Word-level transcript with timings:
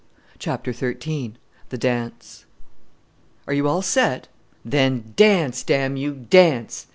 CHAPTER 0.39 0.73
XIII 0.73 1.33
THE 1.69 1.77
DANCE 1.77 2.45
"Are 3.45 3.53
you 3.53 3.67
all 3.67 3.83
set? 3.83 4.29
Then 4.65 5.13
dance! 5.15 5.61
damn 5.61 5.95
you, 5.95 6.15
dance! 6.27 6.87